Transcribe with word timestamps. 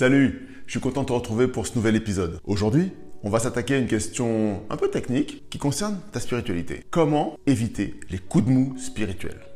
Salut, 0.00 0.48
je 0.64 0.70
suis 0.70 0.80
content 0.80 1.02
de 1.02 1.08
te 1.08 1.12
retrouver 1.12 1.46
pour 1.46 1.66
ce 1.66 1.76
nouvel 1.76 1.94
épisode. 1.94 2.40
Aujourd'hui, 2.44 2.90
on 3.22 3.28
va 3.28 3.38
s'attaquer 3.38 3.74
à 3.74 3.76
une 3.76 3.86
question 3.86 4.62
un 4.70 4.78
peu 4.78 4.88
technique 4.88 5.50
qui 5.50 5.58
concerne 5.58 6.00
ta 6.10 6.20
spiritualité. 6.20 6.82
Comment 6.90 7.36
éviter 7.46 8.00
les 8.08 8.16
coups 8.16 8.46
de 8.46 8.50
mou 8.50 8.78
spirituels? 8.78 9.49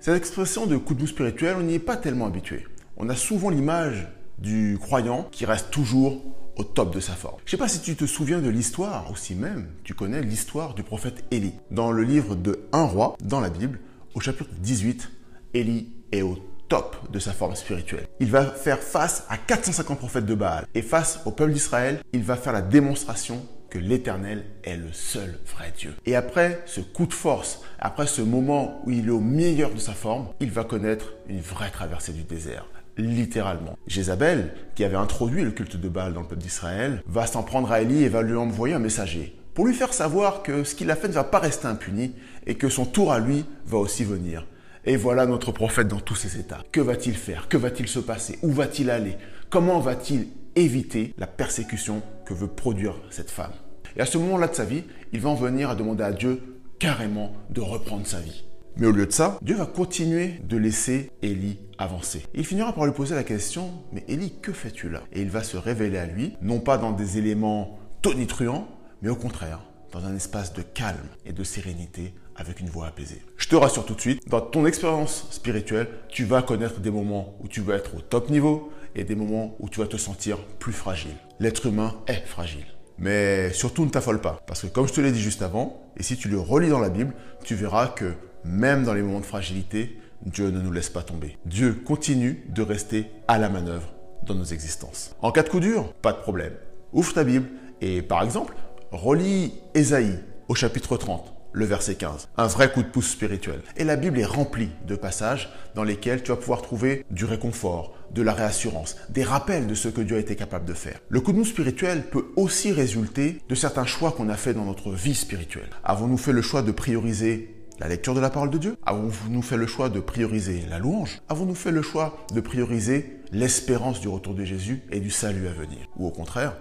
Cette 0.00 0.16
expression 0.16 0.66
de 0.66 0.76
coup 0.76 0.94
de 0.94 1.00
mou 1.00 1.06
spirituel, 1.06 1.56
on 1.58 1.62
n'y 1.62 1.74
est 1.74 1.78
pas 1.78 1.96
tellement 1.96 2.26
habitué. 2.26 2.66
On 2.96 3.08
a 3.08 3.16
souvent 3.16 3.50
l'image 3.50 4.06
du 4.38 4.78
croyant 4.80 5.26
qui 5.32 5.46
reste 5.46 5.70
toujours 5.70 6.22
au 6.56 6.64
top 6.64 6.94
de 6.94 7.00
sa 7.00 7.12
forme. 7.12 7.36
Je 7.44 7.48
ne 7.48 7.50
sais 7.50 7.56
pas 7.56 7.68
si 7.68 7.80
tu 7.80 7.96
te 7.96 8.06
souviens 8.06 8.40
de 8.40 8.48
l'histoire, 8.48 9.10
aussi 9.10 9.34
même 9.34 9.68
tu 9.84 9.94
connais 9.94 10.22
l'histoire 10.22 10.74
du 10.74 10.82
prophète 10.82 11.24
Élie. 11.30 11.54
Dans 11.70 11.92
le 11.92 12.02
livre 12.02 12.34
de 12.34 12.60
Un 12.72 12.84
roi, 12.84 13.16
dans 13.22 13.40
la 13.40 13.50
Bible, 13.50 13.80
au 14.14 14.20
chapitre 14.20 14.50
18, 14.60 15.10
Élie 15.54 15.88
est 16.12 16.22
au 16.22 16.38
top 16.68 17.10
de 17.10 17.18
sa 17.18 17.32
forme 17.32 17.54
spirituelle. 17.54 18.06
Il 18.20 18.30
va 18.30 18.44
faire 18.44 18.80
face 18.80 19.24
à 19.28 19.36
450 19.36 19.98
prophètes 19.98 20.26
de 20.26 20.34
Baal. 20.34 20.66
Et 20.74 20.82
face 20.82 21.20
au 21.24 21.30
peuple 21.30 21.52
d'Israël, 21.52 22.00
il 22.12 22.22
va 22.22 22.36
faire 22.36 22.52
la 22.52 22.62
démonstration 22.62 23.44
l'Éternel 23.78 24.44
est 24.64 24.76
le 24.76 24.92
seul 24.92 25.38
vrai 25.46 25.72
Dieu. 25.76 25.94
Et 26.06 26.16
après 26.16 26.62
ce 26.66 26.80
coup 26.80 27.06
de 27.06 27.12
force, 27.12 27.62
après 27.78 28.06
ce 28.06 28.22
moment 28.22 28.82
où 28.84 28.90
il 28.90 29.08
est 29.08 29.10
au 29.10 29.20
meilleur 29.20 29.72
de 29.72 29.78
sa 29.78 29.92
forme, 29.92 30.28
il 30.40 30.50
va 30.50 30.64
connaître 30.64 31.14
une 31.28 31.40
vraie 31.40 31.70
traversée 31.70 32.12
du 32.12 32.22
désert 32.22 32.66
littéralement. 32.98 33.76
Jézabel, 33.86 34.54
qui 34.74 34.82
avait 34.82 34.96
introduit 34.96 35.44
le 35.44 35.50
culte 35.50 35.76
de 35.76 35.88
Baal 35.88 36.14
dans 36.14 36.22
le 36.22 36.28
peuple 36.28 36.40
d'Israël, 36.40 37.02
va 37.06 37.26
s'en 37.26 37.42
prendre 37.42 37.70
à 37.70 37.82
Élie 37.82 38.04
et 38.04 38.08
va 38.08 38.22
lui 38.22 38.34
envoyer 38.34 38.74
un 38.74 38.78
messager 38.78 39.36
pour 39.56 39.66
lui 39.66 39.74
faire 39.74 39.94
savoir 39.94 40.42
que 40.42 40.64
ce 40.64 40.74
qu'il 40.74 40.90
a 40.90 40.96
fait 40.96 41.08
ne 41.08 41.14
va 41.14 41.24
pas 41.24 41.38
rester 41.38 41.66
impuni 41.66 42.14
et 42.46 42.56
que 42.56 42.68
son 42.68 42.84
tour 42.84 43.10
à 43.10 43.18
lui 43.18 43.46
va 43.64 43.78
aussi 43.78 44.04
venir. 44.04 44.46
Et 44.84 44.96
voilà 44.96 45.24
notre 45.26 45.50
prophète 45.50 45.88
dans 45.88 45.98
tous 45.98 46.14
ses 46.14 46.38
états. 46.38 46.62
Que 46.72 46.80
va-t-il 46.80 47.16
faire? 47.16 47.48
Que 47.48 47.56
va-t-il 47.56 47.88
se 47.88 47.98
passer? 47.98 48.38
Où 48.42 48.52
va-t-il 48.52 48.90
aller? 48.90 49.16
Comment 49.48 49.80
va-t-il 49.80 50.28
éviter 50.56 51.14
la 51.16 51.26
persécution 51.26 52.02
que 52.26 52.34
veut 52.34 52.48
produire 52.48 52.96
cette 53.10 53.30
femme? 53.30 53.52
Et 53.96 54.00
à 54.00 54.06
ce 54.06 54.18
moment-là 54.18 54.48
de 54.48 54.54
sa 54.54 54.64
vie, 54.64 54.84
il 55.12 55.20
va 55.20 55.30
en 55.30 55.34
venir 55.34 55.70
à 55.70 55.74
demander 55.74 56.04
à 56.04 56.12
Dieu 56.12 56.42
carrément 56.78 57.32
de 57.50 57.60
reprendre 57.60 58.06
sa 58.06 58.20
vie. 58.20 58.44
Mais 58.76 58.86
au 58.86 58.92
lieu 58.92 59.06
de 59.06 59.12
ça, 59.12 59.38
Dieu 59.40 59.56
va 59.56 59.64
continuer 59.64 60.34
de 60.44 60.58
laisser 60.58 61.10
Élie 61.22 61.58
avancer. 61.78 62.24
Il 62.34 62.44
finira 62.44 62.74
par 62.74 62.84
lui 62.84 62.92
poser 62.92 63.14
la 63.14 63.24
question, 63.24 63.70
mais 63.92 64.04
Élie, 64.06 64.34
que 64.42 64.52
fais-tu 64.52 64.90
là? 64.90 65.02
Et 65.12 65.22
il 65.22 65.30
va 65.30 65.42
se 65.42 65.56
révéler 65.56 65.96
à 65.96 66.04
lui, 66.04 66.34
non 66.42 66.60
pas 66.60 66.76
dans 66.76 66.92
des 66.92 67.16
éléments 67.16 67.78
tonitruants, 68.02 68.68
mais 69.00 69.08
au 69.08 69.16
contraire, 69.16 69.60
dans 69.92 70.04
un 70.04 70.14
espace 70.14 70.52
de 70.52 70.60
calme 70.60 71.08
et 71.24 71.32
de 71.32 71.42
sérénité 71.42 72.12
avec 72.34 72.60
une 72.60 72.68
voix 72.68 72.88
apaisée. 72.88 73.22
Je 73.38 73.48
te 73.48 73.56
rassure 73.56 73.86
tout 73.86 73.94
de 73.94 74.00
suite, 74.00 74.28
dans 74.28 74.42
ton 74.42 74.66
expérience 74.66 75.26
spirituelle, 75.30 75.88
tu 76.10 76.24
vas 76.24 76.42
connaître 76.42 76.80
des 76.80 76.90
moments 76.90 77.34
où 77.40 77.48
tu 77.48 77.62
vas 77.62 77.76
être 77.76 77.96
au 77.96 78.00
top 78.00 78.28
niveau 78.28 78.70
et 78.94 79.04
des 79.04 79.14
moments 79.14 79.56
où 79.58 79.70
tu 79.70 79.80
vas 79.80 79.86
te 79.86 79.96
sentir 79.96 80.36
plus 80.58 80.74
fragile. 80.74 81.16
L'être 81.40 81.64
humain 81.64 81.94
est 82.08 82.26
fragile. 82.26 82.66
Mais 82.98 83.52
surtout 83.52 83.84
ne 83.84 83.90
t'affole 83.90 84.20
pas, 84.20 84.40
parce 84.46 84.62
que 84.62 84.66
comme 84.68 84.88
je 84.88 84.92
te 84.92 85.00
l'ai 85.00 85.12
dit 85.12 85.20
juste 85.20 85.42
avant, 85.42 85.82
et 85.96 86.02
si 86.02 86.16
tu 86.16 86.28
le 86.28 86.38
relis 86.38 86.70
dans 86.70 86.80
la 86.80 86.88
Bible, 86.88 87.14
tu 87.44 87.54
verras 87.54 87.88
que 87.88 88.14
même 88.44 88.84
dans 88.84 88.94
les 88.94 89.02
moments 89.02 89.20
de 89.20 89.26
fragilité, 89.26 89.98
Dieu 90.22 90.50
ne 90.50 90.60
nous 90.60 90.72
laisse 90.72 90.88
pas 90.88 91.02
tomber. 91.02 91.36
Dieu 91.44 91.74
continue 91.84 92.44
de 92.48 92.62
rester 92.62 93.10
à 93.28 93.38
la 93.38 93.48
manœuvre 93.48 93.92
dans 94.24 94.34
nos 94.34 94.44
existences. 94.44 95.14
En 95.20 95.30
cas 95.30 95.42
de 95.42 95.48
coup 95.48 95.60
dur, 95.60 95.92
pas 95.94 96.12
de 96.12 96.18
problème. 96.18 96.54
Ouvre 96.92 97.12
ta 97.12 97.24
Bible 97.24 97.48
et 97.80 98.00
par 98.02 98.22
exemple, 98.22 98.54
relis 98.90 99.52
Ésaïe 99.74 100.18
au 100.48 100.54
chapitre 100.54 100.96
30 100.96 101.35
le 101.56 101.64
verset 101.64 101.94
15. 101.94 102.28
Un 102.36 102.46
vrai 102.48 102.70
coup 102.70 102.82
de 102.82 102.88
pouce 102.88 103.08
spirituel. 103.08 103.62
Et 103.78 103.84
la 103.84 103.96
Bible 103.96 104.20
est 104.20 104.26
remplie 104.26 104.68
de 104.86 104.94
passages 104.94 105.48
dans 105.74 105.84
lesquels 105.84 106.22
tu 106.22 106.30
vas 106.30 106.36
pouvoir 106.36 106.60
trouver 106.60 107.06
du 107.10 107.24
réconfort, 107.24 107.94
de 108.12 108.20
la 108.20 108.34
réassurance, 108.34 108.96
des 109.08 109.24
rappels 109.24 109.66
de 109.66 109.74
ce 109.74 109.88
que 109.88 110.02
Dieu 110.02 110.16
a 110.16 110.20
été 110.20 110.36
capable 110.36 110.66
de 110.66 110.74
faire. 110.74 111.00
Le 111.08 111.20
coup 111.20 111.32
de 111.32 111.38
mou 111.38 111.46
spirituel 111.46 112.10
peut 112.10 112.26
aussi 112.36 112.72
résulter 112.72 113.40
de 113.48 113.54
certains 113.54 113.86
choix 113.86 114.12
qu'on 114.12 114.28
a 114.28 114.36
fait 114.36 114.52
dans 114.52 114.66
notre 114.66 114.92
vie 114.92 115.14
spirituelle. 115.14 115.70
Avons-nous 115.82 116.18
fait 116.18 116.32
le 116.32 116.42
choix 116.42 116.60
de 116.60 116.72
prioriser 116.72 117.54
la 117.80 117.88
lecture 117.88 118.14
de 118.14 118.20
la 118.20 118.28
parole 118.28 118.50
de 118.50 118.58
Dieu? 118.58 118.76
Avons-nous 118.84 119.42
fait 119.42 119.56
le 119.56 119.66
choix 119.66 119.88
de 119.88 120.00
prioriser 120.00 120.62
la 120.68 120.78
louange? 120.78 121.22
Avons-nous 121.30 121.54
fait 121.54 121.72
le 121.72 121.80
choix 121.80 122.18
de 122.34 122.40
prioriser 122.42 123.22
l'espérance 123.32 124.02
du 124.02 124.08
retour 124.08 124.34
de 124.34 124.44
Jésus 124.44 124.82
et 124.92 125.00
du 125.00 125.10
salut 125.10 125.48
à 125.48 125.52
venir? 125.52 125.86
Ou 125.96 126.06
au 126.06 126.10
contraire, 126.10 126.54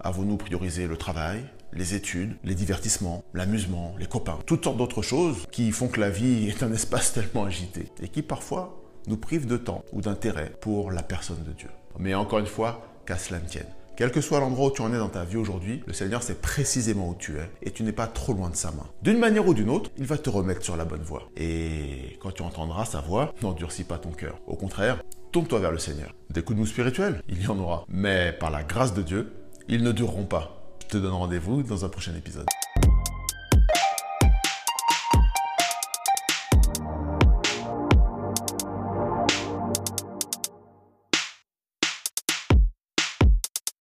avons-nous 0.00 0.36
priorisé 0.36 0.86
le 0.86 0.98
travail, 0.98 1.42
les 1.72 1.94
études, 1.94 2.36
les 2.44 2.54
divertissements, 2.54 3.22
l'amusement, 3.34 3.94
les 3.98 4.06
copains, 4.06 4.38
toutes 4.46 4.64
sortes 4.64 4.76
d'autres 4.76 5.02
choses 5.02 5.46
qui 5.50 5.70
font 5.72 5.88
que 5.88 6.00
la 6.00 6.10
vie 6.10 6.48
est 6.48 6.62
un 6.62 6.72
espace 6.72 7.12
tellement 7.12 7.44
agité 7.44 7.86
et 8.02 8.08
qui 8.08 8.22
parfois 8.22 8.78
nous 9.06 9.16
privent 9.16 9.46
de 9.46 9.56
temps 9.56 9.84
ou 9.92 10.00
d'intérêt 10.00 10.52
pour 10.60 10.90
la 10.90 11.02
personne 11.02 11.42
de 11.44 11.52
Dieu. 11.52 11.70
Mais 11.98 12.14
encore 12.14 12.38
une 12.38 12.46
fois, 12.46 12.86
qu'à 13.06 13.18
cela 13.18 13.40
ne 13.40 13.46
tienne. 13.46 13.66
Quel 13.94 14.10
que 14.10 14.22
soit 14.22 14.40
l'endroit 14.40 14.68
où 14.68 14.70
tu 14.70 14.80
en 14.80 14.92
es 14.92 14.98
dans 14.98 15.10
ta 15.10 15.24
vie 15.24 15.36
aujourd'hui, 15.36 15.82
le 15.86 15.92
Seigneur 15.92 16.22
sait 16.22 16.34
précisément 16.34 17.10
où 17.10 17.14
tu 17.14 17.36
es 17.36 17.50
et 17.60 17.70
tu 17.70 17.82
n'es 17.82 17.92
pas 17.92 18.06
trop 18.06 18.32
loin 18.32 18.48
de 18.48 18.56
sa 18.56 18.70
main. 18.70 18.86
D'une 19.02 19.18
manière 19.18 19.46
ou 19.46 19.52
d'une 19.52 19.68
autre, 19.68 19.90
il 19.98 20.06
va 20.06 20.16
te 20.16 20.30
remettre 20.30 20.64
sur 20.64 20.76
la 20.76 20.86
bonne 20.86 21.02
voie. 21.02 21.28
Et 21.36 22.18
quand 22.20 22.32
tu 22.32 22.42
entendras 22.42 22.86
sa 22.86 23.00
voix, 23.00 23.34
n'endurcis 23.42 23.84
pas 23.84 23.98
ton 23.98 24.10
cœur. 24.10 24.38
Au 24.46 24.56
contraire, 24.56 25.02
tourne-toi 25.30 25.60
vers 25.60 25.72
le 25.72 25.78
Seigneur. 25.78 26.14
Des 26.30 26.42
coups 26.42 26.56
de 26.56 26.60
mou 26.60 26.66
spirituels, 26.66 27.22
il 27.28 27.42
y 27.42 27.46
en 27.48 27.58
aura. 27.58 27.84
Mais 27.88 28.32
par 28.32 28.50
la 28.50 28.64
grâce 28.64 28.94
de 28.94 29.02
Dieu, 29.02 29.32
ils 29.68 29.82
ne 29.82 29.92
dureront 29.92 30.24
pas. 30.24 30.61
Je 30.92 30.98
te 30.98 31.02
donne 31.02 31.14
rendez-vous 31.14 31.62
dans 31.62 31.86
un 31.86 31.88
prochain 31.88 32.14
épisode. 32.14 32.44